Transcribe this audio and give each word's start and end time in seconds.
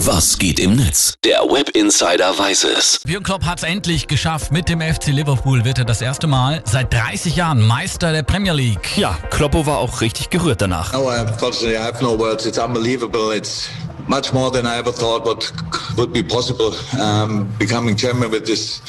Was 0.00 0.36
geht 0.36 0.60
im 0.60 0.76
Netz? 0.76 1.14
Der 1.24 1.38
Web 1.40 1.70
Insider 1.70 2.38
weiß 2.38 2.64
es. 2.64 3.00
Jürgen 3.06 3.24
Klopp 3.24 3.44
hat 3.44 3.58
es 3.58 3.64
endlich 3.64 4.06
geschafft. 4.06 4.52
Mit 4.52 4.68
dem 4.68 4.82
FC 4.82 5.06
Liverpool 5.06 5.64
wird 5.64 5.78
er 5.78 5.86
das 5.86 6.02
erste 6.02 6.26
Mal 6.26 6.62
seit 6.66 6.92
30 6.92 7.34
Jahren 7.34 7.66
Meister 7.66 8.12
der 8.12 8.22
Premier 8.22 8.52
League. 8.52 8.98
Ja, 8.98 9.16
Kloppo 9.30 9.64
war 9.64 9.78
auch 9.78 10.02
richtig 10.02 10.28
gerührt 10.28 10.60
danach. 10.60 10.92
No, 10.92 11.04
uh, 11.04 11.22
unfortunately, 11.22 11.76
I 11.76 11.80
have 11.80 12.04
no 12.04 12.18
words. 12.18 12.44
It's 12.44 12.58
unbelievable. 12.58 13.34
It's 13.34 13.70
much 14.06 14.34
more 14.34 14.52
than 14.52 14.66
I 14.66 14.78
ever 14.78 14.92
thought 14.92 15.24
what 15.24 15.50
would 15.96 16.12
be 16.12 16.22
possible. 16.22 16.74
Um, 17.00 17.48
becoming 17.58 17.96
chairman 17.96 18.30
with 18.30 18.44
this 18.44 18.82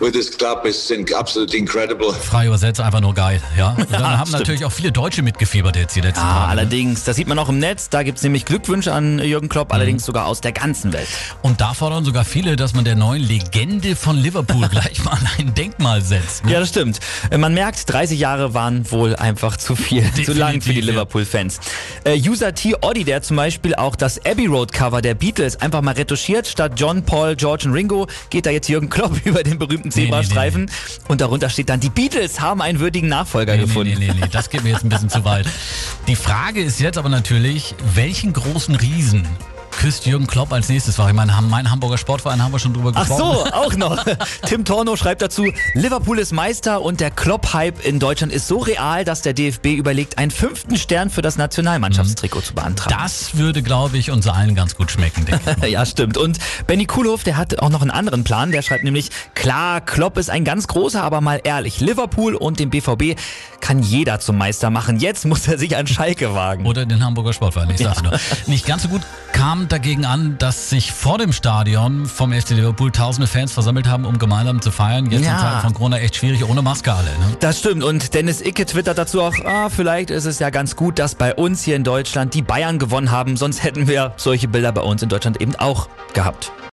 with 0.00 0.12
this 0.12 0.30
club 0.36 0.64
is 0.64 0.92
absolutely 1.16 1.58
incredible. 1.58 2.12
Frei 2.12 2.46
übersetzt 2.46 2.80
einfach 2.80 3.00
nur 3.00 3.14
geil. 3.14 3.40
Ja? 3.56 3.70
Und 3.78 3.92
dann 3.92 4.02
haben 4.02 4.26
stimmt. 4.26 4.32
natürlich 4.40 4.64
auch 4.64 4.72
viele 4.72 4.92
Deutsche 4.92 5.22
mitgefiebert 5.22 5.76
jetzt 5.76 5.94
die 5.96 6.00
letzten 6.00 6.20
Ah, 6.20 6.32
Tage. 6.32 6.40
ne? 6.42 6.48
allerdings, 6.48 7.04
das 7.04 7.16
sieht 7.16 7.28
man 7.28 7.38
auch 7.38 7.48
im 7.48 7.58
Netz, 7.58 7.88
da 7.88 8.02
gibt's 8.02 8.22
nämlich 8.22 8.44
Glückwünsche 8.44 8.92
an 8.92 9.18
Jürgen 9.18 9.48
Klopp, 9.48 9.72
allerdings 9.72 10.04
sogar 10.04 10.26
aus 10.26 10.40
der 10.40 10.52
ganzen 10.52 10.92
Welt. 10.92 11.08
Und 11.42 11.60
da 11.60 11.74
fordern 11.74 12.04
sogar 12.04 12.24
viele, 12.24 12.56
dass 12.56 12.74
man 12.74 12.84
der 12.84 12.96
neuen 12.96 13.22
Legende 13.22 13.96
von 13.96 14.16
Liverpool 14.16 14.68
gleich 14.70 15.04
mal 15.04 15.18
ein 15.38 15.54
Denkmal 15.54 16.00
setzt. 16.02 16.44
ne? 16.44 16.52
Ja, 16.52 16.60
das 16.60 16.70
stimmt. 16.70 17.00
Man 17.36 17.54
merkt, 17.54 17.90
30 17.92 18.18
Jahre 18.18 18.54
waren 18.54 18.90
wohl 18.90 19.16
einfach 19.16 19.56
zu 19.56 19.76
viel, 19.76 20.04
zu 20.24 20.32
lang 20.32 20.60
für 20.60 20.72
die 20.72 20.80
ja. 20.80 20.86
Liverpool-Fans. 20.86 21.60
Äh, 22.04 22.18
User 22.20 22.54
T. 22.54 22.74
Oddy, 22.80 23.04
der 23.04 23.22
zum 23.22 23.36
Beispiel 23.36 23.74
auch 23.74 23.96
das 23.96 24.24
Abbey 24.24 24.46
Road 24.46 24.72
Cover 24.72 25.02
der 25.02 25.14
Beatles 25.14 25.60
einfach 25.60 25.82
mal 25.82 25.94
retuschiert, 25.94 26.46
statt 26.46 26.72
John, 26.76 27.04
Paul, 27.04 27.36
George 27.36 27.64
und 27.66 27.74
Ringo 27.74 28.06
geht 28.30 28.46
da 28.46 28.50
jetzt 28.50 28.68
Jürgen 28.68 28.88
Klopp 28.88 29.12
über 29.24 29.42
den 29.42 29.58
berühmten 29.58 29.89
Nee, 29.94 30.02
nee, 30.02 30.06
Zebrastreifen 30.06 30.70
und 31.08 31.20
darunter 31.20 31.50
steht 31.50 31.68
dann, 31.68 31.80
die 31.80 31.90
Beatles 31.90 32.40
haben 32.40 32.62
einen 32.62 32.80
würdigen 32.80 33.08
Nachfolger 33.08 33.52
Nee, 33.52 33.60
nee, 33.62 33.66
gefunden. 33.66 33.98
nee, 33.98 34.06
nee, 34.08 34.20
nee, 34.20 34.28
das 34.30 34.50
geht 34.50 34.62
mir 34.64 34.70
jetzt 34.70 34.84
ein 34.84 34.88
bisschen 34.88 35.10
zu 35.10 35.24
weit. 35.24 35.46
Die 36.08 36.16
Frage 36.16 36.62
ist 36.62 36.80
jetzt 36.80 36.98
aber 36.98 37.08
natürlich, 37.08 37.74
welchen 37.94 38.32
großen 38.32 38.74
Riesen 38.74 39.26
küsst 39.80 40.04
Jürgen 40.04 40.26
Klopp 40.26 40.52
als 40.52 40.68
nächstes? 40.68 40.98
War 40.98 41.08
ich 41.08 41.14
meine, 41.14 41.32
mein 41.48 41.70
Hamburger 41.70 41.96
Sportverein 41.96 42.42
haben 42.42 42.52
wir 42.52 42.58
schon 42.58 42.74
drüber 42.74 42.92
Ach 42.94 43.08
gesprochen. 43.08 43.46
so, 43.46 43.52
auch 43.54 43.74
noch. 43.76 44.04
Tim 44.46 44.66
Torno 44.66 44.94
schreibt 44.94 45.22
dazu, 45.22 45.50
Liverpool 45.72 46.18
ist 46.18 46.32
Meister 46.32 46.82
und 46.82 47.00
der 47.00 47.10
Klopp-Hype 47.10 47.82
in 47.86 47.98
Deutschland 47.98 48.30
ist 48.30 48.46
so 48.46 48.58
real, 48.58 49.06
dass 49.06 49.22
der 49.22 49.32
DFB 49.32 49.68
überlegt, 49.68 50.18
einen 50.18 50.30
fünften 50.30 50.76
Stern 50.76 51.08
für 51.08 51.22
das 51.22 51.38
Nationalmannschaftstrikot 51.38 52.42
zu 52.42 52.54
beantragen. 52.54 52.94
Das 53.00 53.38
würde, 53.38 53.62
glaube 53.62 53.96
ich, 53.96 54.10
uns 54.10 54.28
allen 54.28 54.54
ganz 54.54 54.76
gut 54.76 54.90
schmecken, 54.90 55.24
denke 55.24 55.56
ich. 55.62 55.70
Ja, 55.70 55.86
stimmt. 55.86 56.18
Und 56.18 56.38
Benny 56.66 56.84
Kuhlhoff, 56.84 57.22
der 57.22 57.38
hat 57.38 57.60
auch 57.60 57.70
noch 57.70 57.80
einen 57.80 57.90
anderen 57.92 58.22
Plan. 58.22 58.52
Der 58.52 58.60
schreibt 58.60 58.84
nämlich, 58.84 59.08
klar, 59.34 59.80
Klopp 59.80 60.18
ist 60.18 60.28
ein 60.28 60.44
ganz 60.44 60.66
großer, 60.66 61.02
aber 61.02 61.22
mal 61.22 61.40
ehrlich, 61.42 61.80
Liverpool 61.80 62.34
und 62.34 62.58
den 62.58 62.68
BVB 62.68 63.18
kann 63.60 63.82
jeder 63.82 64.20
zum 64.20 64.36
Meister 64.36 64.68
machen. 64.68 64.98
Jetzt 64.98 65.24
muss 65.24 65.48
er 65.48 65.56
sich 65.56 65.76
an 65.76 65.86
Schalke 65.86 66.34
wagen. 66.34 66.66
Oder 66.66 66.84
den 66.84 67.02
Hamburger 67.02 67.32
Sportverein, 67.32 67.70
ich 67.70 67.78
sag's 67.78 68.02
nur. 68.02 68.18
Nicht 68.46 68.66
ganz 68.66 68.82
so 68.82 68.88
gut 68.88 69.02
kam 69.32 69.68
dagegen 69.72 70.04
an, 70.04 70.36
dass 70.38 70.70
sich 70.70 70.92
vor 70.92 71.18
dem 71.18 71.32
Stadion 71.32 72.06
vom 72.06 72.32
FC 72.32 72.50
Liverpool 72.50 72.90
tausende 72.90 73.26
Fans 73.26 73.52
versammelt 73.52 73.86
haben, 73.88 74.04
um 74.04 74.18
gemeinsam 74.18 74.60
zu 74.60 74.70
feiern. 74.70 75.10
Jetzt 75.10 75.24
Ja. 75.24 75.32
in 75.34 75.38
Zeiten 75.38 75.60
von 75.60 75.74
Corona 75.74 75.98
echt 75.98 76.16
schwierig, 76.16 76.44
ohne 76.48 76.62
Maske 76.62 76.92
alle. 76.92 77.06
Ne? 77.10 77.36
Das 77.40 77.58
stimmt. 77.60 77.84
Und 77.84 78.14
Dennis 78.14 78.40
Icke 78.40 78.66
twittert 78.66 78.98
dazu 78.98 79.22
auch, 79.22 79.34
ah, 79.44 79.68
vielleicht 79.68 80.10
ist 80.10 80.24
es 80.24 80.38
ja 80.38 80.50
ganz 80.50 80.76
gut, 80.76 80.98
dass 80.98 81.14
bei 81.14 81.34
uns 81.34 81.62
hier 81.62 81.76
in 81.76 81.84
Deutschland 81.84 82.34
die 82.34 82.42
Bayern 82.42 82.78
gewonnen 82.78 83.10
haben. 83.10 83.36
Sonst 83.36 83.62
hätten 83.62 83.86
wir 83.88 84.12
solche 84.16 84.48
Bilder 84.48 84.72
bei 84.72 84.82
uns 84.82 85.02
in 85.02 85.08
Deutschland 85.08 85.40
eben 85.40 85.54
auch 85.56 85.88
gehabt. 86.14 86.52